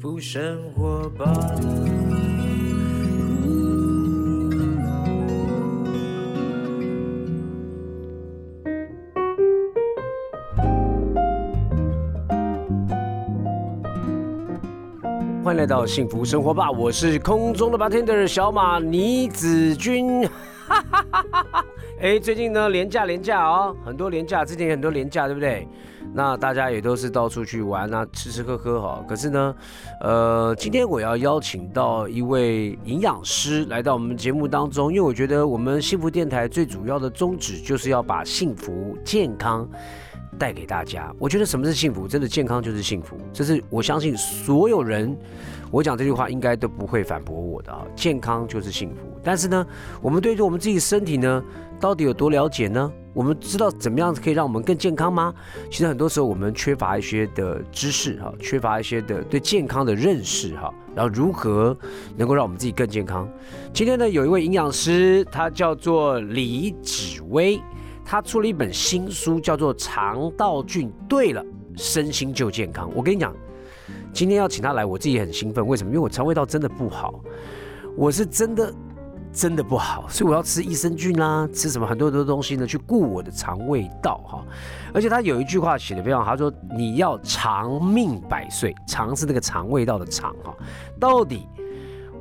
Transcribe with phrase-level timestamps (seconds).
[0.00, 1.26] 福生活吧。
[15.44, 16.70] 欢迎来到幸福生活吧！
[16.70, 20.26] 我是空中的 bartender 小马倪子君。
[22.00, 25.68] 哎，最近呢，廉价廉价哦，很多廉价，之前很多廉价，对不对？
[26.12, 29.04] 那大家也都是到处去玩啊，吃吃喝喝哈。
[29.08, 29.54] 可是呢，
[30.00, 39.68] 呃，今天我要邀请到一位营养师来到我们节目当中，因为我觉得我们幸福电台最主要的宗旨就是要把幸福健康。
[40.38, 42.08] 带给大家，我觉得什么是幸福？
[42.08, 45.14] 真的健康就是幸福，这是我相信所有人，
[45.70, 47.84] 我讲这句话应该都不会反驳我的啊。
[47.94, 49.66] 健康就是幸福，但是呢，
[50.00, 51.44] 我们对于我们自己身体呢，
[51.78, 52.90] 到底有多了解呢？
[53.12, 55.34] 我们知道怎么样可以让我们更健康吗？
[55.70, 61.76] 其实很多时候我们缺乏一些的知识哈，缺乏一些的对健康的认识哈，然后如何
[62.16, 63.28] 能够让我们自己更健康？
[63.72, 67.60] 今天呢，有一位营养师，他叫做李芷薇。
[68.02, 71.44] 他出了一本新书，叫做《肠道菌对了，
[71.76, 72.88] 身心就健康》。
[72.92, 73.32] 我跟你讲，
[74.12, 75.64] 今天要请他来，我自己很兴奋。
[75.64, 75.90] 为什么？
[75.90, 77.22] 因为我肠胃道真的不好，
[77.96, 78.74] 我是真的
[79.32, 84.44] 真的不好，所以我要吃益生菌啦，吃什么很多很多东西呢，去顾我的肠胃道哈。
[84.92, 90.54] 而且他有一句话写的非常好，他说：“你要长命百岁，肠是那个肠胃道的肠哈。”
[90.98, 91.46] 到底？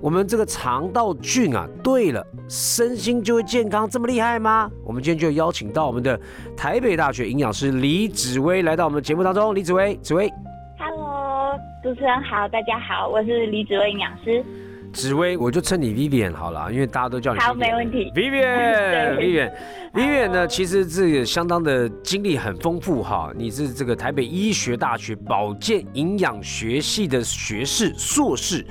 [0.01, 4.71] 我们这个肠道菌啊，对了，身心就会健康，这么厉害吗？
[4.85, 6.17] 我们今天就邀请到我们的
[6.55, 9.53] 台北大学营养师李紫薇来到我们节目当中。
[9.53, 10.31] 李紫薇，紫薇
[10.77, 14.41] ，Hello，主持人好，大家好，我是李紫薇营养师。
[14.91, 17.39] 紫薇，我就称你 Vivian 好了，因为大家都叫你。
[17.39, 18.11] 好，没问题。
[18.15, 23.31] Vivian，Vivian，Vivian 呢，其实这个相当的经历很丰富哈。
[23.35, 28.65] 你是这个台北医学大学保健营养学系的学士、硕士。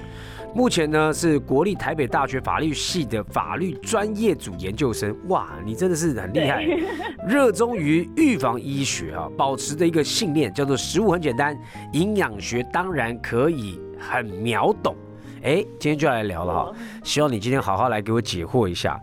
[0.55, 6.65] 目前呢是国立台北大学法律系的法律专业组研究生，哇，你真的是很厉害，
[7.29, 11.57] 热衷于预防医学啊，保持着一个信念叫做食物很简单，
[11.93, 14.97] 营养学当然可以很秒懂。
[15.43, 16.73] 哎，今天就要来聊了哈，
[17.03, 19.01] 希望你今天好好来给我解惑一下。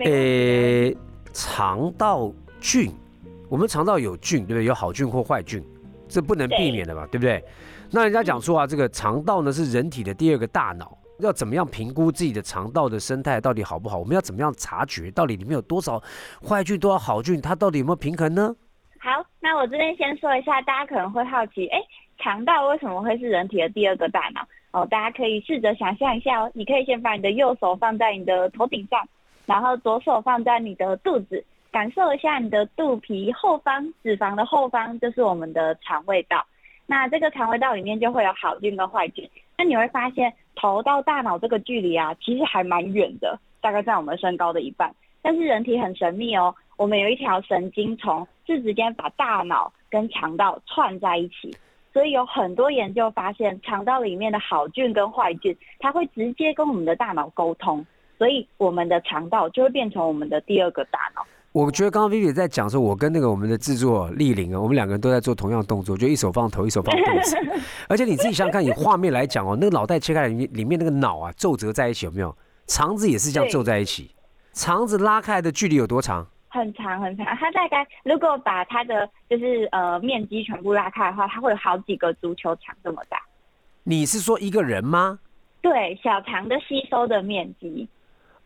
[0.00, 0.92] 呃，
[1.32, 2.92] 肠道菌，
[3.48, 4.64] 我们肠道有菌，对不对？
[4.64, 5.64] 有好菌或坏菌，
[6.08, 7.42] 这不能避免的嘛，对不对？
[7.90, 13.98] 那人家讲说啊，这个肠道呢是人体的第二个大脑，要怎么样评估自己的肠道的生态到底好不好？
[13.98, 16.02] 我们要怎么样察觉到底里面有多少
[16.46, 18.54] 坏菌、多少好菌，它到底有没有平衡呢？
[19.00, 21.78] 好，那我这边先说一下，大家可能会好奇，哎，
[22.18, 24.46] 肠道为什么会是人体的第二个大脑？
[24.72, 29.08] 哦，大家可以试着想象一下哦，你可以先把你的右手放在你的头顶上，
[29.46, 36.44] 然后左手放在你的肚子，感受一下你的肚皮后方，脂肪的后方就是我们的肠胃道。
[36.86, 39.28] 那这个肠胃道里面就会有好菌跟坏菌。
[39.56, 44.94] 那你会发现头到大脑这个距离啊，其实还蛮远的，大概在我们身高的一半。
[45.20, 51.54] 但是人体很神秘哦，我们有一条神经丛是直接把大脑跟肠道串在一起。
[51.98, 57.84] 所以有很多研究发现，肠道里面的好菌跟坏菌，它会直接跟我们的大脑沟通，
[58.16, 61.26] 所以我们的肠道就会变成我们的第二个大脑。
[61.50, 67.36] 我觉得刚刚 Vivi 在讲说，我跟那个我们的制作丽玲啊，我们两个人都在做同样动作，就一手放头，一手放肚子。
[67.90, 72.32] 而且你自己想想看，以画面来讲哦，那个脑袋切开来，里面里面那个脑啊皱褶在一起，有没有？
[72.68, 74.14] 肠子也是这样皱在一起，
[74.52, 76.28] 肠子拉开的距离有多长？
[76.48, 83.20] 很长很长，它大概如果把它的就是呃面积全部拉开的话，它会有好几个足球场这么大。
[83.84, 85.18] 你是说一个人吗？
[85.60, 87.88] 对，小肠的吸收的面积。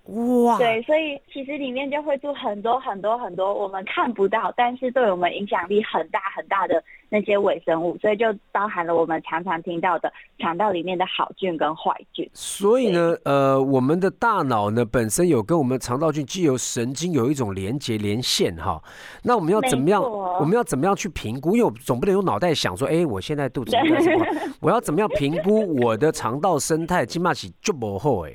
[0.06, 12.28] 哇，对，所以其实里面就会住很多很多很多我们看不到，但是对我们影响力很大很大的那些微生物，所以就包含了我们常常听到的肠道里面的好菌跟坏菌。
[12.34, 18.82] 所以呢，呃，我们的大脑呢本身有跟我们肠道菌既有神经有一种连接连线哈。
[19.22, 20.02] 那我们要怎么样？
[20.02, 21.54] 我们要怎么样去评估？
[21.54, 24.26] 因为我总不能用脑袋想说，哎，我现在肚子什么？
[24.60, 27.06] 我要怎么样评估我的肠道生态？
[27.06, 28.32] 起码是就不好哎。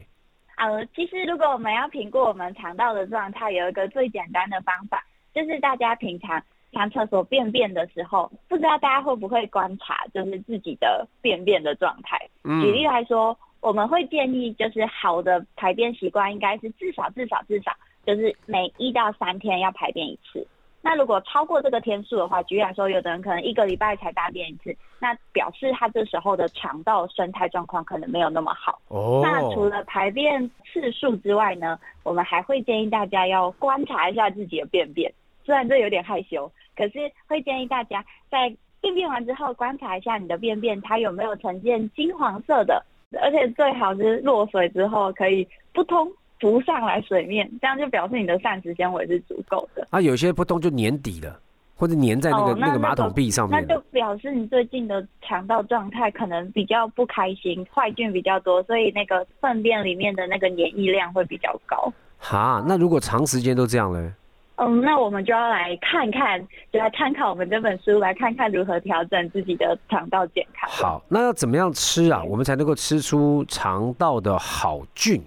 [0.58, 6.44] 呃，其实如果我们要评估我们肠道的状态，有一个最简单的方法，就是大家平常
[6.74, 12.20] 上厕所便便的时候，不知道大家会不会观察，就是自己的便便的状态。
[12.44, 17.72] 举例来说，我们会建议，就是好的排便习惯应该是至少至少至少，
[18.06, 20.46] 就是每一到三天要排便一次。
[20.88, 28.80] 那如果超过这个天数的话，举例来说，有的人可能一个礼拜才大便一次，那表示他这时候的肠道生态状况可能没有那么好。
[28.88, 29.20] 哦。
[29.22, 35.14] 那除了排便次数之外呢，我们还会建议大家要观察一下自己的便便。
[35.44, 38.02] 虽然这有点害羞，可是会建议大家
[38.32, 42.82] 在便便完之后，观察一下你的便便它有没有呈现金黄色的，
[43.22, 49.88] 而且最好是落水之后可以不通浮上来水面，这样就表示你的膳食纤维是足够的。
[49.90, 51.40] 啊，有些不动就粘底了，
[51.76, 53.82] 或者粘在那个、哦那那个马桶壁上面那就。
[53.92, 61.92] 表示你最近的肠道状态可能比较不开心，坏菌比较多，所以那个粪便里面的那个粘液量会比较高。
[62.20, 64.12] 哈，那如果长时间都这样嘞？
[64.58, 66.40] 嗯，那我们就要来看看，
[66.72, 70.70] 就来参考我们这本书，来看看如何调整自己的肠道健康。
[70.70, 75.20] 好，那要怎么样吃啊，我们才能够吃出肠道的好菌？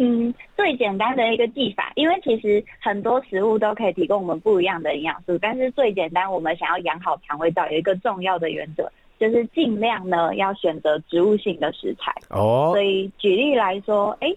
[0.00, 12.14] 嗯，最简单的一个技法，因为其实很多食物都可以提供我们不一样的营养素，但是最简单，我们想要养好肠胃道，有一个重要的原则，就是尽量呢要选择植物性的食材。
[12.30, 14.32] 哦所，以举例来说，哎，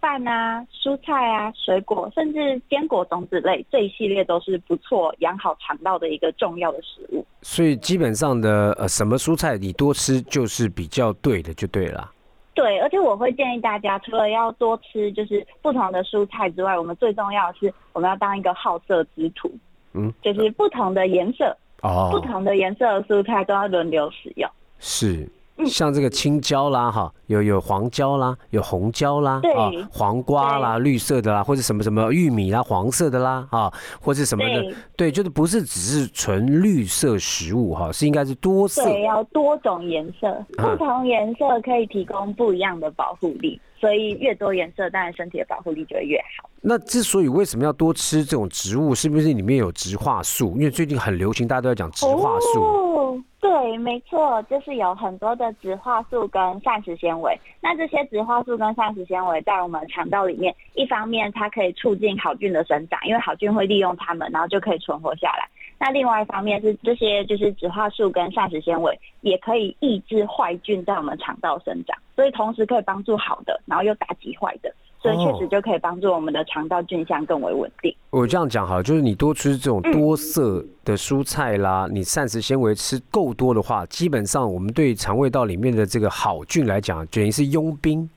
[0.00, 7.24] 饭啊、蔬菜啊、水果，甚至坚果、种子类这一系列都是不错养好肠道的一个重要的食物。
[7.40, 12.10] 所以基本上的呃，什么蔬菜你多吃就是比较对的，就对了啦。
[12.54, 19.50] 对，而且我会建议大家，除了要多吃就是不同的蔬菜之外，我们最重要的是我们要当一个好色之徒，
[19.92, 24.48] 嗯，就是不同的颜色哦、不哦，同的颜色的蔬菜都要轮流使用。
[24.78, 25.28] 是。
[25.56, 38.82] 嗯像这个青椒啦，哈，有有黄椒啦，有红椒啦，对啊，黄瓜啦，绿色的啦，或者什么什么玉米啦，黄色的啦，啊，或者什么的，对对，就是不是只是纯绿色食物哈，是应该是多色。
[38.84, 40.28] 对，要多种颜色，
[40.58, 46.50] 嗯不同颜色可以提供不一样的保护力，所以越多颜色，当然身体的保护力就会越好。
[46.66, 50.52] 那之所以为什么要多吃这种植物，是不是里面有植化素？
[50.56, 52.62] 因为最近很流行，大家都在讲植化素。
[52.62, 52.93] 哦，
[53.40, 57.38] 对，没错，就是有很多的植化素跟膳食纤维。
[57.60, 65.48] 那这些植化素跟膳食纤维在我们肠道里面，一方面它可以促进好菌的生长，因为好菌会利用它们，然后就可以存活下来。
[65.78, 74.72] 那另外一方面是这些就是植化素跟膳食纤维也可以抑制坏菌在我们肠道生长，所以同时可以帮助好的，然后又打击坏的，
[75.04, 77.94] 所以确哦实就可以帮助我们的肠道菌相更为稳定。
[78.08, 88.08] 我这样讲好了，就是你多吃这种嗯多色的蔬菜啦，你膳食纤维吃够多的话，基本上我们对肠胃道里面的这个好菌来讲，等于是佣兵。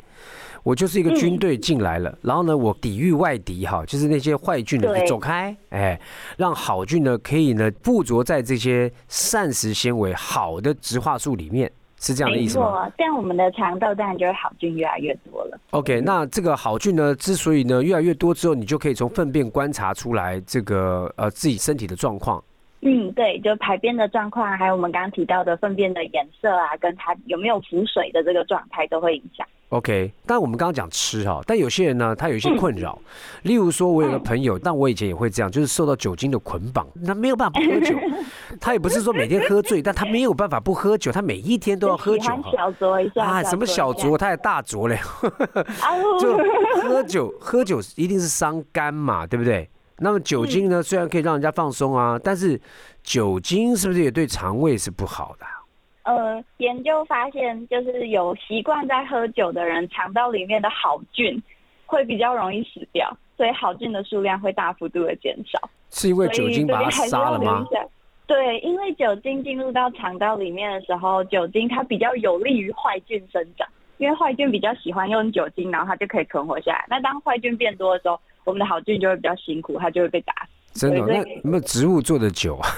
[0.63, 6.00] 我就是一个军队进来了，然后呢，我抵御外敌哈，就是那些坏菌呢就走开，哎，
[6.38, 12.65] 让好菌呢可以呢附着在这些膳食纤维好的植化素里面，是这样的意思吗？
[12.65, 15.59] 错，这样我们的肠道当然就会好菌越来越多了。
[15.71, 22.44] OK，那这个好菌呢，之所以呢越来越多之后，你就可以从粪便观察出来这个呃自己身体的状况。
[22.81, 29.45] 嗯，对，就排便的状况，还有我们刚刚提到的粪便的颜色啊，跟它有没有浮水的这个状态都会影响。
[29.69, 32.97] OK，但我们刚刚讲吃哈，但有些人呢，他有一些困扰，
[33.41, 37.95] 例如说，我有个朋友，但我以前也会这样，就是受到酒精的捆绑，他没有办法不喝酒，
[38.62, 42.51] 他也不是说每天喝醉，但他没有办法不喝酒，他每一天都要喝酒哈。
[42.53, 44.97] 小酌一下啊，什么小酌酌，他还大酌嘞，
[46.21, 46.38] 就
[46.81, 49.68] 喝酒，喝酒一定是伤肝嘛，对不对？
[49.99, 52.59] 那么酒精呢，虽然可以让人家放松啊，但是
[53.03, 55.51] 酒精是不是也对肠胃是不好的啊？
[56.03, 61.41] 呃，研究发现，就是有习惯在喝酒的人，肠道里面的好菌
[61.86, 65.60] 会比较容易死掉，所以好菌的数量会大幅度的减少。
[65.89, 67.65] 是因为酒精把它杀了吗？
[68.25, 73.67] 对，因为酒精进入到肠道里面的时候，酒精它比较有利于坏菌生长，
[73.98, 76.86] 因为坏菌比较喜欢用酒精，然后它就可以存活下来。
[76.89, 80.34] 那当坏菌变多的时候，我们的好菌就会比较辛苦，它就会被打
[80.72, 80.80] 死。
[80.80, 81.06] 真的哦？
[81.08, 82.70] 那有没有植物做的酒啊？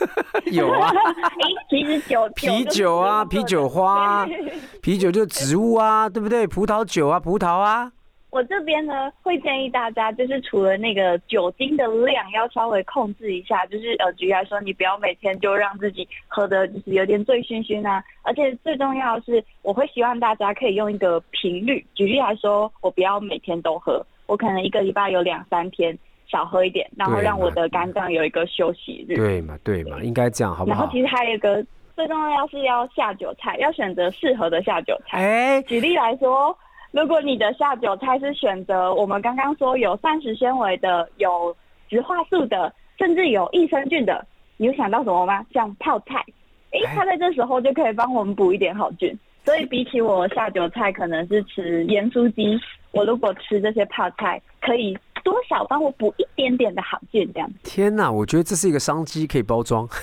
[0.52, 4.28] 有啊，哎，其实酒 啤酒啊，啤酒花啊，
[4.82, 6.46] 啤酒就是植物啊，对不对？
[6.46, 7.90] 葡萄酒啊，葡萄啊。
[8.28, 18.02] 我这边呢会建议大家，就是除了那个酒精的量要稍微控制一下，就是呃，举例来说，你不要每天就让自己喝的就是有点醉醺醺啊。
[18.22, 29.16] 而且最重要的是，我会希望大家可以用一个频率，举例来说，我不要每天都喝，我可能一个礼拜有两三天少喝一点，然后对让我的肝脏有一个休息日。
[29.16, 30.78] 对嘛，对嘛，应该这样，好不好？
[30.78, 31.64] 然后其实还有一个
[31.94, 35.18] 最重要是要下酒菜，要选择适合的下酒菜。
[35.18, 36.56] 哎，举例来说，
[36.90, 41.54] 如果你的下酒菜是选择我们刚刚说有膳食纤维的、有
[41.88, 44.26] 植化素的，甚至有益生菌的，
[44.56, 45.44] 你有想到什么吗？
[45.52, 46.24] 像泡菜，
[46.70, 49.16] 诶，哎它在这时候就可以帮我们补一点好菌。
[49.44, 52.58] 所以比起我下酒菜可能是吃盐酥鸡，
[52.92, 57.50] 我如果吃这些泡菜，可以多少帮我补一点点的好菌，这样。
[57.64, 59.88] 天哪，我觉得这是一个商机，可以包装。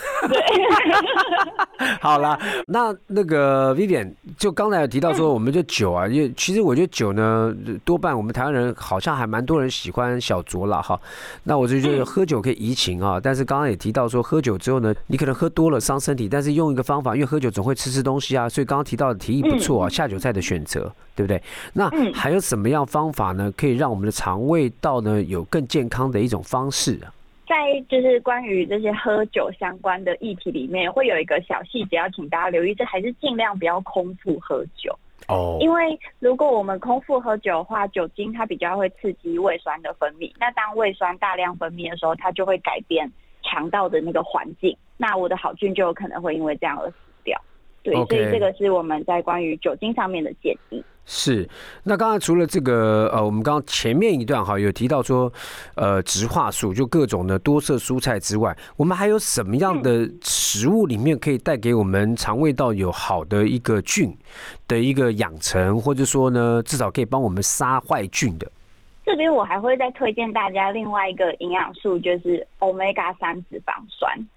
[2.00, 2.38] 好了，
[2.68, 11.00] 那那个 Vivian 就刚才有提到说，我们就酒啊，因为其实我觉得酒呢，多半我们台湾人好像还蛮多人喜欢小酌了哈。
[11.44, 21.42] 那我就觉得喝酒可以怡情啊，但是刚刚也提到说，喝酒之后呢，你可能喝多了伤身体，但是用一个方法，因为喝酒总会吃吃东西啊，所以刚刚提到的提议不错啊，下酒菜的选择，对不对？
[21.74, 27.14] 那还有什么样方法呢，可以让我们的肠胃道呢有更健康的一种方式啊？
[27.48, 27.56] 在
[27.90, 34.98] 就是关于这些喝酒相关的议题里面，会有一个小细节要请大家留意，这还是尽量不要空腹喝酒
[35.28, 35.58] 哦。
[35.60, 43.12] 因为如果我们空腹喝酒的话，酒精它比较会刺激胃酸的分泌，那当胃酸大量分泌的时候，它就会改变
[43.44, 47.38] 肠道的那个环境，那我的好菌就有可能会因为这样而死掉。
[47.84, 50.82] 对，所以这个是我们在关于酒精上面的建议。
[51.06, 51.50] 是，
[51.84, 55.32] 那刚才除了这个呃，我们刚刚前面一段哈有提到说，
[55.76, 64.16] 呃，植化素就各种的多色蔬菜之外，我们还有什么样的食物里面可以带给我们肠胃道有好的一个菌
[64.68, 68.50] 的一个养成，或者说呢，至少可以帮我们杀坏菌的？
[69.04, 74.28] 这边我还会再推荐大家另外一个营养素，就是 omega 三脂肪酸。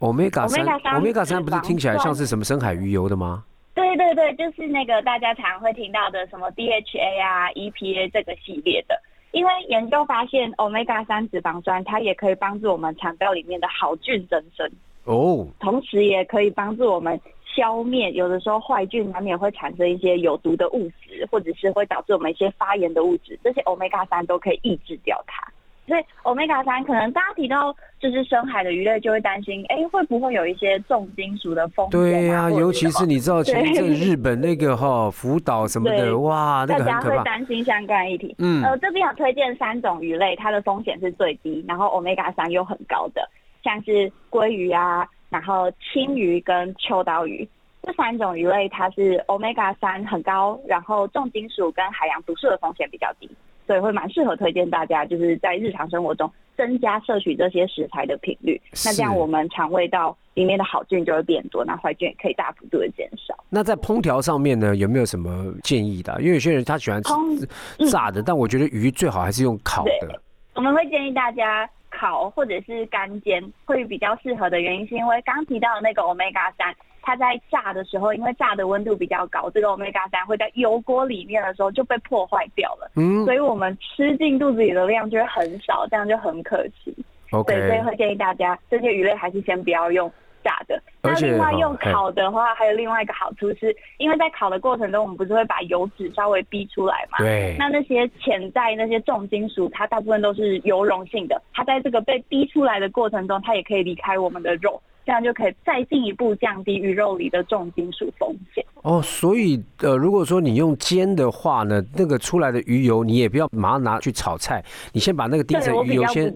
[0.00, 0.66] omega 三
[1.00, 3.44] ，omega 三不是听起来像是什么深海鱼油的吗？
[3.76, 9.00] 对对对，就是那个大家常会听到的什么 DHA 啊、EPA 这个系列的。
[9.32, 14.66] 因为研究发现，omega 三脂肪酸它也可以帮助我们肠道里面的好菌增生
[15.04, 25.46] 哦，同时也可以帮助我们消灭有的时候坏菌难免会产生一些有毒的物质，或者是会导致我们一些发炎的物质，这些 omega 三都可以抑制掉它。
[25.86, 32.00] 所以，omega 三可能大家提到就是深海的鱼类，就会担心，哎，会不会有一些重金属的风险？
[32.00, 38.34] 对呀，尤其是你知道前阵日本那个哈福岛什么的，哇，那个大家会担心相关议题。
[38.38, 43.28] 嗯，呃，这边有推荐三种鱼类，它的风险是最低，然后 omega 三又很高的，
[43.62, 47.48] 像是鲑鱼啊，然后青鱼跟秋刀鱼
[47.82, 53.30] 这三种鱼类，它是 omega 三很高，然后重金属跟海洋毒素的风险比较低。
[53.66, 58.60] 所以会蛮适合推荐大家，就是在日常生活中增加摄取这些食材的频率。
[58.84, 63.34] 那这样我们肠胃道里面的好菌就会变多，那坏菌也可以大幅度的减少。
[63.50, 66.16] 那在烹调上面呢，有没有什么建议的？
[66.20, 70.20] 因为有些人他喜欢吃炸的，但我觉得鱼最好还是用烤的。
[70.54, 76.74] 我们会建议大家烤或者是干煎会比较适合的原因，是因为刚提到的那个 omega 三。
[77.08, 82.90] 它在炸的时候，因为炸的温度比较高，这个 omega 三会在油锅里面的时候就被破坏掉了。
[82.96, 86.92] 嗯，所以我们吃进肚子里的量就会很少，这样就很可惜。
[87.30, 90.10] OK，对，所以会建议大家这些鱼类还是先不要用
[90.46, 90.80] 炸的。
[91.02, 97.18] 那另外用烤的话，还有另外一个好处是，因为在烤的过程中，我们不是会把油脂稍微逼出来嘛？
[97.18, 97.56] 对。
[97.58, 104.80] 那那些潜在那些重金属，它大部分都是油溶性的，它在这个被逼出来的过程中，它也可以离开我们的肉。
[105.06, 108.64] 这样就可以再进一步降低鱼肉里的重金属风险。
[108.82, 116.32] 哦，所以呃，如果说你用煎的话呢，那个出来的鱼油你也不要马上拿去炒菜，你先把那个低层鱼油先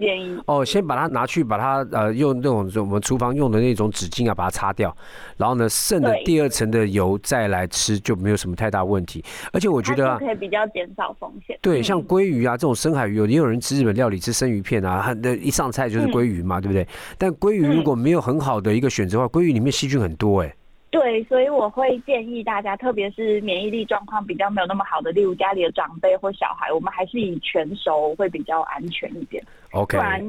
[0.47, 4.97] 哦，先把它拿去把它呃用那种我们厨房用的那种纸巾啊把它擦掉，
[5.37, 9.25] 然后呢剩的第二层的油再来吃就没有什么太大问题。
[9.53, 11.59] 而且我觉得可以比较减少风险。
[11.61, 16.87] 对，像鲑鱼啊这种深海鱼油，也有人吃日本料理吃生鱼片啊，很的一上菜就是鲑鱼嘛，对不对？
[17.19, 18.60] 但鲑鱼如果没有很好。
[18.61, 20.55] 的一个选择的话，鲑鱼里面细菌很多哎。
[20.91, 29.41] 对，所以我会建议大家，特别是免疫力状况比较没有那么好的，例如家里的长辈或小孩，我们还是以全熟会比较安全一点。
[29.71, 29.97] OK。
[29.97, 30.21] 不然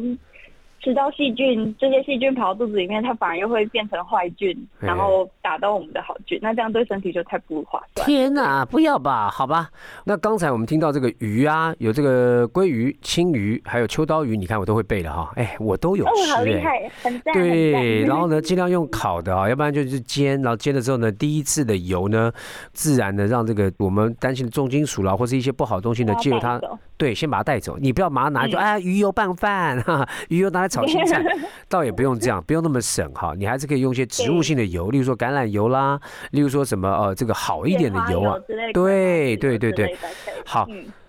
[0.84, 8.08] 吃到细菌，这些细菌跑到肚子里面，它反而又会变成坏菌，然后打到我们的好菌，那这样对身体就太不划算。
[8.08, 9.30] 天哪，不要吧？
[9.30, 9.70] 好吧。
[10.06, 15.32] 那刚才我们听到这个鱼啊，有这个鲑鱼、青鱼，还有秋刀鱼，你看我都会背了哈。
[15.36, 16.34] 哎，我都有吃。
[16.34, 17.34] 好厉害，很赞。
[17.34, 20.42] 对， 然后呢，尽量用烤的啊，要不然就是煎。
[20.42, 22.32] 然后煎了之后呢，第一次的油呢，
[22.74, 26.60] 自然的让这个我们担心的重金属啦，或是一些不好的东西呢，借由它。
[26.98, 31.22] 对，先把它带走，你不要马上拿就哎，鱼油拌饭，哈， 鱼油拿来炒青菜，
[31.68, 36.00] 倒也不用这样，不用那么省哈，你还是可以用一些植物性的油，例如说橄榄油啦，
[36.32, 38.40] 例如说什么呃，这个好一点的油啊，
[38.74, 39.96] 对对对对，
[40.46, 40.66] 好，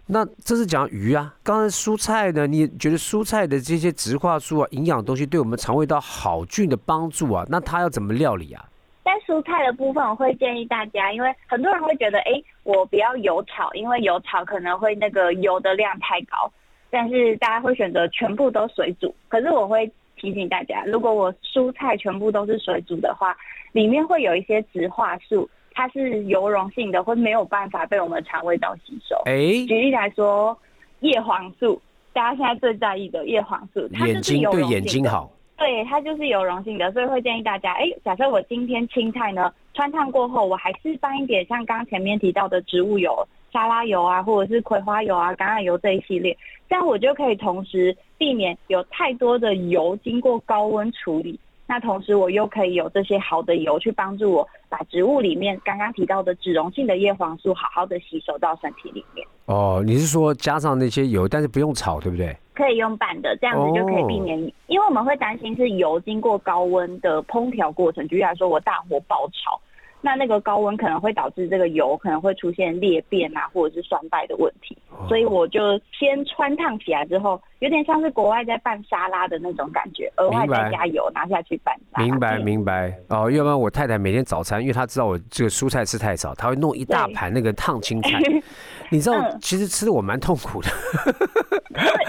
[0.06, 8.64] 那这是讲鱼啊，刚才蔬菜呢，你觉得蔬菜的这些植化素啊，营养东西对我们肠胃道好菌的帮助啊，那它要怎么料理啊？
[9.04, 12.32] 在蔬菜的部分，我会建议大家，因为很多人会觉得，哎，
[12.64, 16.52] 我不要油炒，因为油炒可能会那个油的量太高。
[16.92, 23.34] 但是大家会选择全部都水煮，可是我会提醒大家，如果我蔬菜全部都是水煮的话，
[23.72, 29.16] 里面会有一些植化素，它是油溶性的，会没有办法被我们肠胃道吸收。
[29.24, 30.54] 哎，举例来说，
[31.00, 31.80] 叶黄素，
[32.12, 35.32] 大家现在最在意的叶黄素，它眼睛对眼睛好。
[35.56, 46.36] 对，它就是油溶性的，所以会建议大家，哎，假设我今天青菜呢穿烫过后，我还是放一点像刚前面提到的植物油、沙拉油啊，或者是葵花油啊、橄榄油这一系列，
[46.68, 51.38] 这样我就可以同时避免有太多的油经过高温处理。
[51.64, 59.26] 那同时，我又可以有这些好的油去帮助我把植物里面刚刚提到的脂溶性的叶黄素好好的吸收到身体里面。
[59.46, 62.36] 哦，你是说加上那些油，但是不用炒，对不对？
[62.52, 69.58] 可以用拌的，这样子就可以避免，因为我们会担心是油经过高温的烹调过程，举例来说，我大火爆炒。
[70.02, 74.76] 那那个高温可能会导致这个油可能会出现裂变啊，或者是酸败的问题，
[75.08, 81.74] 所以我就先穿烫起来之后，有点像是国外在拌沙拉的那种感觉，额外再加油拿下去拌。
[81.96, 82.92] 明白明白。
[83.08, 88.18] 哦，要不然我太太每天早餐，因为她知道我这个蔬菜吃太少，她会弄一大盘那个烫青菜，
[88.90, 90.68] 你知道，其实吃的我蛮痛苦的。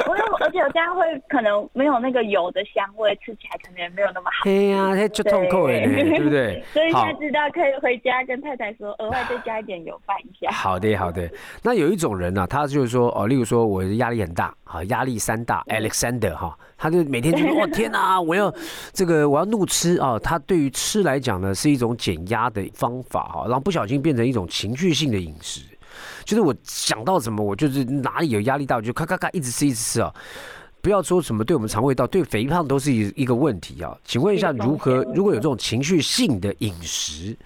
[0.08, 4.44] 我有，而且这样会可能没有那个油的香味，吃起来可能也没有那么好。
[4.44, 6.64] 对呀，那就痛苦哎，对不对？
[6.72, 10.52] 所以现在知道可以回家跟太太说，额外再加一点油拌一下。
[10.52, 11.28] 好的，好的。
[11.64, 18.54] 那有一种人呢，他就是说哦，例如说我压力很大，啊，压力山大，Alexander 哈，他就每天就说，哦天哪，我要
[18.92, 20.20] 这个我要怒吃啊。
[20.20, 25.62] 他对于吃来讲呢，是一种减压的方法哈，然后不小心变成一种情绪性的饮食。
[26.26, 30.14] 就是我想到什么，我就是哪里有压力大，我就咔咔咔一直吃一直吃啊！
[30.82, 33.98] 不要说什么对我们肠胃道、对肥胖都是一一个问题啊！
[34.04, 37.38] 请问一下，如何如果有这种情绪性的饮食，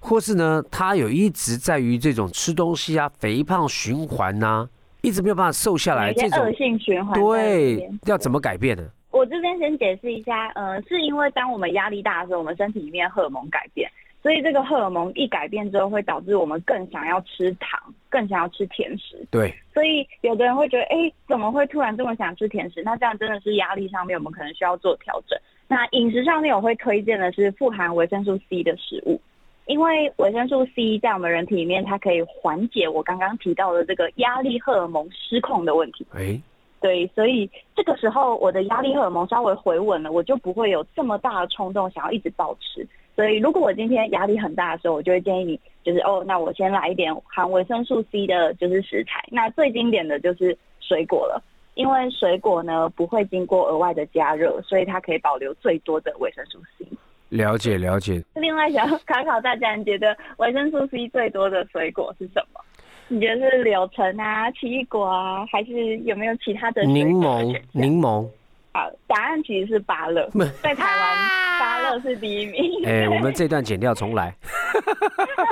[0.00, 4.68] 或是呢，他有一直在于这种吃东西啊、肥胖循环呐，
[5.02, 8.84] 一直没有办法瘦下来，这种恶性循环，对，要怎么改变呢？
[9.10, 13.90] 我这边先解释一下，呃，是因为当我们压力大的时候，我们身体里面荷尔蒙改变。
[14.22, 19.26] 所以这个荷尔蒙一改变之后，会导致我们更想要吃糖，更想要吃甜食。
[19.30, 19.54] 对。
[19.72, 22.82] 所以有的人会觉得，哎，怎么会突然这么想吃甜食？
[22.82, 25.38] 那这样真的是压力上面，我们可能需要做调整。
[25.68, 29.20] 那饮食上面，我会推荐的是富含维生素 C 的食物，
[29.66, 36.06] 因为维生素 C 在我们人体里面，它可以缓解我刚刚提到的这个压力荷尔蒙失控的问题。
[36.14, 36.40] 哎。
[36.80, 42.86] 对，所以这个时候我的压力荷尔蒙稍微回稳了，我就不会有这么大的冲动想要一直保持。
[43.18, 49.24] 所以，如果我今天压力很大的时候，我就会建议你，就是哦，那我先来一点含维生素 C 的，就是食材。
[49.32, 51.42] 那最经典的就是水果了，
[51.74, 56.86] 因为水果呢不会经过额外的加热，所以它可以保留最多的维生素 C。
[57.30, 58.22] 了解了解。
[58.36, 62.60] 另外，想考考大家，你觉得维生素 C 最多的水果是什么？
[63.08, 66.84] 你觉得是柳橙啊、奇异果啊，还是有没有其他的？
[66.84, 68.28] 柠檬，柠檬。
[68.72, 70.28] 好，答案其实是芭乐，
[70.62, 71.16] 在台湾。
[71.58, 72.86] 芭乐是第一名。
[72.86, 74.32] 哎，我们这段剪掉重来。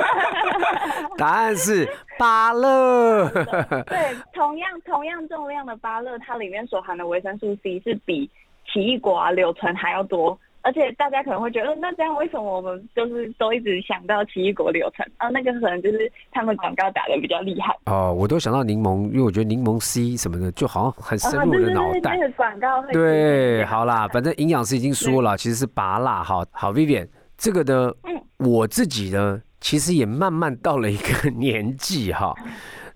[1.18, 3.28] 答案是芭乐。
[3.30, 8.30] 对，同样同样重量的芭乐，它里面所含的维生素 C 是比
[8.72, 10.38] 奇异果啊、柳橙还要多。
[10.66, 15.28] 而且大家可能会觉得，那这样为什么我们就是都一直想到奇异果、流程啊？
[15.28, 17.72] 那个可能就是他们广告打的比较厉害。
[17.84, 22.16] 哦，我都想到柠檬，因为我觉得柠檬 C 什么的就好像很深入我的脑袋。
[22.18, 26.44] 那个广告对，好啦，反正营养师已经说了，其实是拔辣哈。
[26.50, 27.06] 好，Vivian，
[27.38, 32.34] 这个呢，嗯，我自己呢，其实也慢慢到了一个 年纪哈。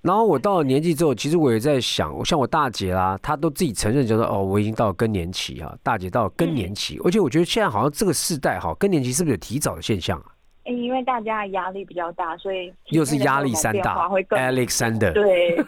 [0.02, 5.76] 然后我到了年纪之后，其实我也在想，像我大姐啦，她都自己承认，就说哦，我已经到了更年期啊。
[5.82, 10.26] 大姐到了更年期，而且我觉得现在好像这个世代哈，更年期是不是有提早的现象啊？
[10.64, 15.62] 因为大家的压力比较大，所以又是压力山大， Alexander，对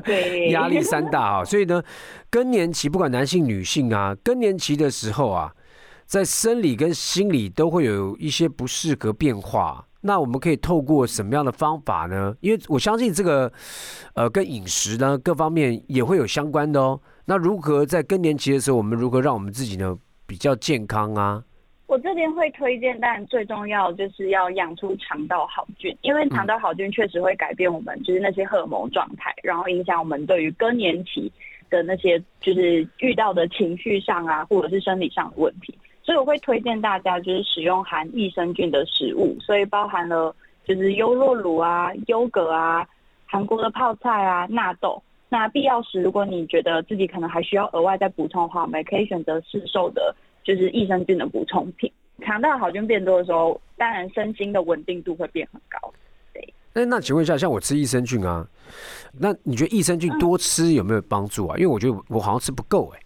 [0.00, 1.82] 对，压力山大啊，所以呢，
[2.28, 5.52] 更年期不管男性女性啊，更年期的时候啊，
[6.04, 9.86] 在生理跟心理都会有一些不适合变化。
[10.00, 12.34] 那我们可以透过什么样的方法呢？
[12.40, 13.52] 因为我相信这个，
[14.14, 17.00] 呃，跟饮食呢各方面也会有相关的哦。
[17.24, 21.42] 那如何在更年期的时候，我们如何让我们自己呢比较健康啊？
[21.86, 31.32] 我这边会推荐，但最重要就是要养出肠道好菌，因为肠道好菌确实会改变我们就是那些荷尔蒙状态，然后影响我们对于更年期
[31.70, 35.76] 的那些就是遇到的情绪上啊，或者是生理上的问题。
[36.08, 42.88] 所以我会推荐大家就是使用含益生菌的食物，所以包含了就是优酪乳啊、优格啊、
[43.26, 45.02] 韩国的泡菜啊、纳豆。
[45.28, 51.92] 那必要时，如果你觉得自己可能还需要额外再补充的话，我们也可以选择市售的，就是益生菌的补充品。
[52.24, 55.92] 肠道好菌变多的时候，当然身心的稳定度会变很高。
[56.32, 56.54] 对。
[56.72, 58.48] 那那请问一下，像我吃益生菌啊，
[59.12, 61.56] 那你觉得益生菌多吃有没有帮助啊？
[61.58, 63.00] 因为我觉得我好像吃不够哎。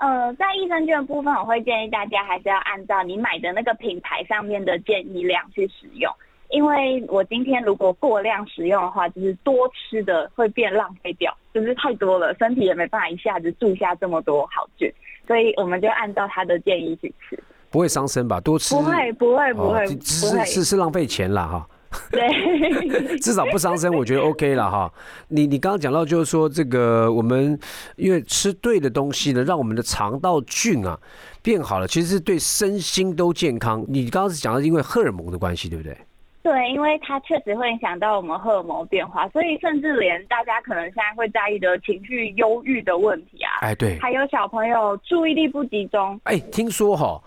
[0.00, 6.12] 呃，在益生菌的部分，我会建议大家还是要按照你买的那个品牌上面的建议量去使用。
[6.50, 14.90] 因为我今天如果过量使用的话，就是多吃的会变浪费掉，就是太多了，身体也没办法一下子住下这么多好菌。
[15.26, 17.38] 所以我们就按照他的建议去吃。
[17.70, 18.40] 不会伤身吧？
[18.40, 21.68] 多吃不会，不会，不会，不是是是浪费钱了哈。
[22.10, 24.92] 对，至少不伤身，我觉得 OK 了哈。
[25.28, 27.58] 你你刚刚讲到就是说这个我们
[27.96, 30.98] 因为吃对的东西呢，让我们的肠道菌啊
[31.42, 33.84] 变好了，其实是对身心都健康。
[33.88, 35.96] 你刚刚是讲到因为荷尔蒙的关系，对不对？
[36.42, 47.20] 对，因为它确实会影响到我们荷尔蒙变化，所以甚至连大家可能现在会在意的情绪忧郁的问题啊，哎对，还有小朋友注意力不集中，哎，听说哈。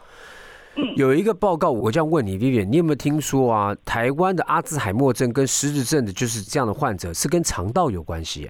[0.96, 3.76] 有一个报告，我这样问你，Vivian，你有没有听说啊？
[3.86, 8.50] 台湾的阿兹海默症跟失智症的，就是这样的患者，是跟肠道有关系？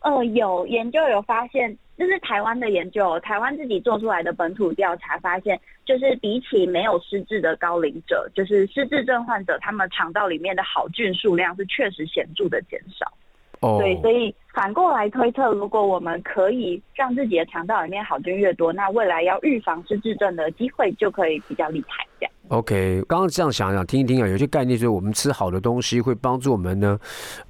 [0.00, 13.10] 呃，有研究有发现，这是台湾的研究，台湾自己做出来的本土调查发现，就是比起没有失智的高龄者，就是失智症患者，他们肠道里面的好菌数量是确实显著的减少。
[13.78, 22.04] 对，所以反过来推测，如果我们可以让自己的肠道里面好菌越多，那未来要预防失智症的机会就可以比较厉害。
[22.18, 22.32] 这样。
[22.48, 26.98] OK，刚刚这样想想听一听啊，有些概念就是我们吃好的东西会帮助我们呢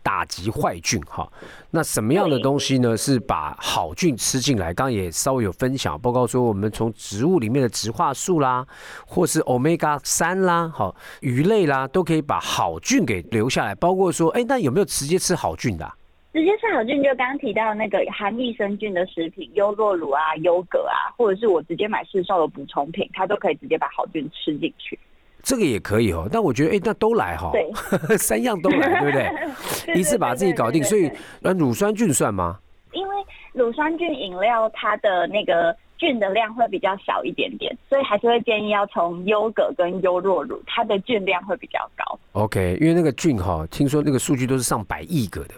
[0.01, 1.29] 打击坏菌哈。
[1.70, 2.96] 那什么样的东西呢？
[2.96, 4.66] 是把好菌吃进来？
[4.72, 8.64] 刚刚也稍微有分享，报告说我们从植物里面的植化素啦，
[9.07, 13.75] 或是 Omega 三啦，好鱼类啦，都可以把好菌给留下来。
[13.75, 15.90] 包括说，哎，那有没有直接吃好菌的？
[16.33, 24.99] 直接吃好菌，就刚刚提到那个含益生菌的食品，优酪乳啊、优格啊，或者是我直接买市售的补充品，它都可以直接把好菌吃进去。
[25.42, 27.71] 这个也可以哦，但我觉得，哎，那都来哈，对，
[28.16, 29.95] 三样都来，对不对？
[29.99, 30.83] 一次把自己搞定。
[30.83, 31.11] 所以，
[31.42, 32.59] 呃，乳酸菌算吗？
[32.92, 33.14] 因为
[33.53, 42.18] 乳酸菌饮料它的那个菌的量会比较小一点点，所以还是会建议要从优格跟优酪乳，它的菌量会比较高。
[42.33, 45.55] OK，因为那个菌哈，听说那个数据都是上百亿个的。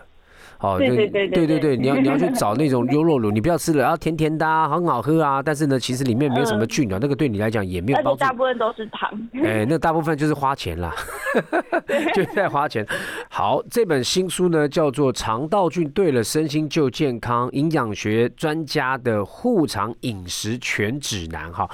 [0.65, 8.21] 哦，对对对对对对，你要你要去找那种优酪乳，你不要吃了，然后甜甜的啊，很好喝啊，但是呢，其实里面没有什么菌啊，那个对你来讲也没有帮助。
[8.21, 9.11] 大部分都是糖。
[9.45, 10.95] 哎，那大部分就是花钱啦，
[12.15, 12.87] 就在花钱。
[13.29, 21.53] 好，这本新书呢叫做《肠道菌对了，身心就健康》，营养学专家的护肠饮食全指南。
[21.53, 21.69] 哈，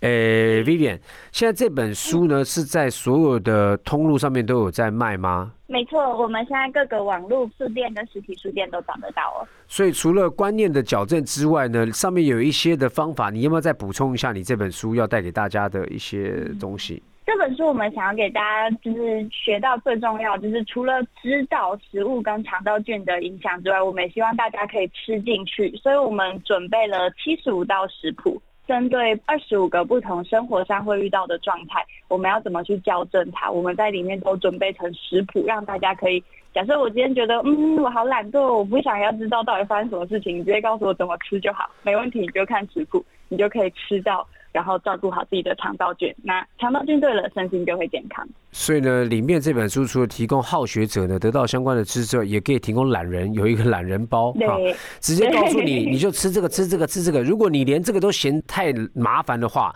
[0.00, 1.00] 诶，Vivian，
[1.32, 5.50] 现在这本书呢是在所有的通路上面都有在卖吗？
[5.68, 9.46] 没错，我们现在各个网络书店跟实体书店都找得到哦。
[9.66, 14.30] 所以除了观念的矫正之外呢，上面有一些的方法，你要不要再补充一下？
[14.30, 17.02] 你这本书要带给大家的一些东西？
[17.26, 25.76] 这本书我们想要给大家就是学到最重要，就是除了知道食物跟肠道菌的影响之外，我们也希望大家可以吃进去。
[25.78, 28.40] 所以我们准备了七十五道食谱。
[28.66, 33.50] 针对二十五个不同生活上会遇到的状态，我们要怎么去校正它？
[33.50, 36.22] 我们在里面都准备成食谱，让大家可以。
[36.52, 44.26] 假设我今天觉得，嗯，我好懒惰，我不想要知道到底发生什么事情，你直接告诉我怎么吃就好，没问题，你就看食谱，你就可以吃到。
[44.56, 48.26] 然后照顾好自己的肠道菌，那肠道菌对了，身心就会健康。
[48.52, 54.56] 所以呢，里面这本书除了提供好学者呢得到相关的知识之外，也可以提供懒人有一个懒人包，啊，
[54.98, 57.22] 直接告诉你， 你就吃这个，吃这个，吃这个。
[57.22, 59.74] 如果你连这个都嫌太麻烦的话。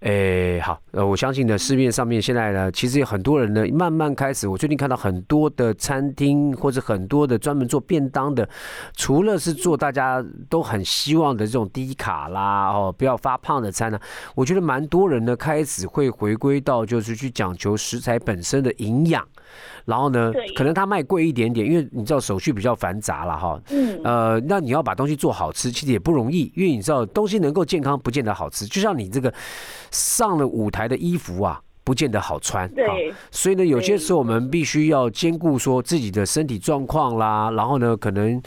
[0.00, 4.46] 诶，好，呃，我相信呢，市面上面现在呢，其实有很多人呢，慢慢开始。
[4.46, 8.48] 我最近看到很多的餐厅或者很多的专门做便当的，
[8.96, 13.98] 除了是做大家都很希望的这种低卡啦，哦，不要发胖的餐呢，
[14.34, 19.26] 我觉得蛮多人呢开始会回归到就是去讲求食材本身的营养。
[19.84, 23.60] 然后呢，可能他卖贵一点点，因为你知道手续比较繁杂了哈。
[23.70, 24.00] 嗯。
[24.04, 28.66] 呃，那你要把东西做好吃，其实也不容易，因为你知道东西能够健康，不见得好吃。
[28.66, 29.32] 就像你这个
[29.90, 32.68] 上了舞台的衣服啊，不见得好穿。
[32.74, 33.12] 对。
[33.30, 37.50] 所以呢，有些时候我们必须要兼顾说自己的身体状况啦。
[37.50, 38.40] 然后呢，可能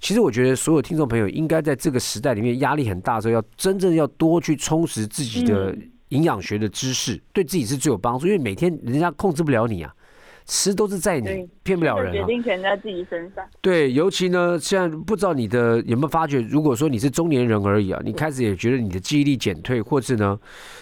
[0.00, 5.74] 其实我觉得所有听众朋友应该在这个时代里面压力很大的时候，要真正要多去充实自己的
[6.08, 8.26] 营养学的知识，对自己是最有帮助。
[8.26, 9.92] 因为每天人家控制不了你啊。
[10.46, 13.44] 吃都是在你骗不了人，决定权在自己身上。
[13.60, 20.38] 对，尤其呢，现在不知道你的有没有发觉，如果说你是中年人而已啊，你开始也觉得你的记忆力减退，或是呢，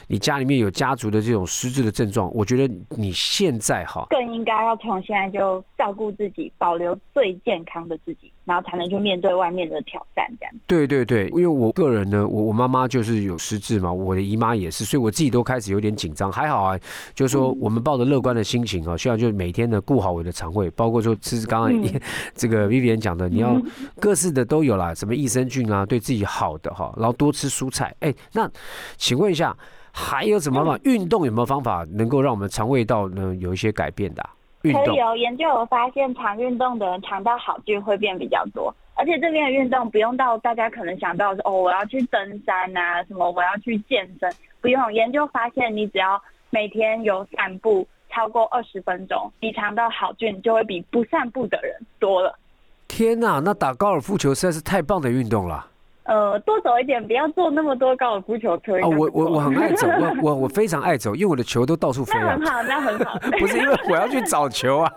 [0.09, 8.30] 你家里面有家族的这种失智的症状，我觉得你现在哈，更应该要从现在就照顾自己，保留最健康的自己。
[8.45, 10.55] 然后才能去面对外面的挑战，这样。
[10.67, 16.31] 对对对，因为我个人呢，我我妈妈就是有失智嘛，我的姨妈也是，所以我自己都开始有点紧张。
[16.33, 16.79] 还好啊，
[17.15, 21.91] 就是说我们抱着乐观的心情啊，需要就是每天呢顾好我的肠胃，包括说吃刚刚
[22.35, 23.61] 这个 Vivian 讲的，你要
[24.01, 27.95] 各式的都有啦，什么益生菌啊，对自己好的哈，然后多吃蔬菜。
[28.01, 28.51] 哎，那
[28.97, 29.57] 请问一下，
[29.93, 30.81] 还有什么方法？
[30.85, 34.27] 运动有没有方法能够让我们肠胃道呢有一些改变的？
[34.63, 44.93] 可以哦研究有发现，常运动的人肠道好菌会变比较多，而且这边的运动不用到大家可能想到是哦，我要去登山啊，什么我要去健身，不用。
[44.93, 46.21] 研究发现，你只要
[46.51, 52.39] 每天有散步超过二十分钟，你肠道好菌就会比不散步的人多了。
[52.87, 55.70] 天哪，那打高尔夫球实在是太棒的运动了。
[56.11, 58.77] 呃，多走一点，不要坐那么多高尔夫球车。
[58.81, 63.17] 哦，我我我很爱走， 我我我非常爱走，因为我的球都到处飞那很好，那很好。
[63.39, 64.93] 不是因为我要去找球啊，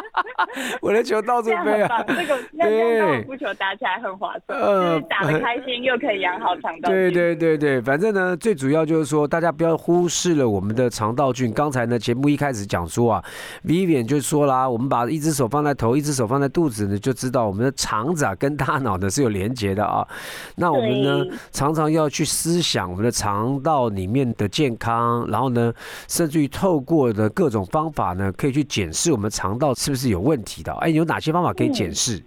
[0.80, 2.02] 我的球到处飞啊。
[2.06, 6.88] 这个那高尔夫球打起来很划算，就是打得开心，又可以养好肠道。
[6.88, 11.52] 对对对对，反正呢，最主要就是说，大家不要忽视了我们的肠道菌。
[11.52, 13.24] 刚才呢，节目一开始讲说啊
[13.66, 20.08] ，Vivian 就说啦，我们把一只手放在头，一只手放在肚子呢，就知道我们的肠子啊跟大脑呢是有连接的啊。
[20.56, 25.72] 那我们呢，常常要去思想我们的肠道里面的健康，然后呢，
[26.08, 30.72] 甚至于透过的各种方法呢，可以去检视我们肠道是不是有问题的。
[30.80, 32.22] 哎，有哪些方法可以检视？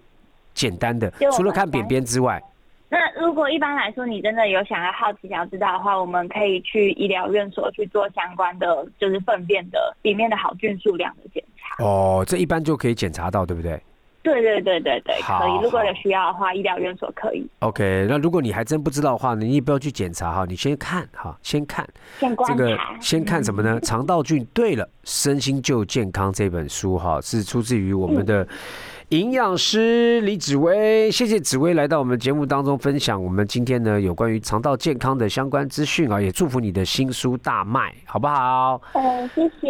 [0.54, 2.42] 简单的，除了看便便之外，
[2.90, 11.82] 那如果一般来说你真的有想要好奇想要知道的话，我们可以去医疗院所去做相关的，就是粪便的里面的好菌数量的检查。
[11.82, 13.82] 哦，这一般就可以检查到，对不对？
[14.24, 15.64] 对对对对对，可以。
[15.64, 17.48] 如果有需要的话，医疗院所可以。
[17.60, 21.88] OK，那如果你还真不知道的话，你也不要去检查哈，你先看哈，先看。
[22.20, 22.36] 先。
[22.36, 23.80] 这个先看什么呢？
[23.82, 24.46] 肠道菌。
[24.54, 28.48] 对了，身心就健康这本书哈，是出自于我们的
[29.10, 31.10] 营养师李紫薇。
[31.10, 38.82] 谢谢紫薇来到我们节目当中分享我们今天呢有关于肠道健康的相关资讯啊，也祝福你的新书大卖，好不好？
[38.94, 39.70] 嗯，谢谢。